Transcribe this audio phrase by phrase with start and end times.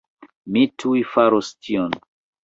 [0.53, 1.93] Mi tuj faros tion